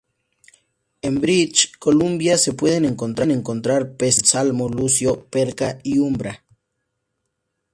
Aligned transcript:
En 1.03 1.21
British 1.21 1.77
Columbia 1.77 2.39
se 2.39 2.53
pueden 2.53 2.85
encontrar 2.85 3.97
peces 3.97 4.23
como 4.23 4.25
el 4.25 4.31
salmón, 4.31 4.71
lucio, 4.71 5.27
perca 5.29 5.77
y 5.83 5.99
umbra. 5.99 6.43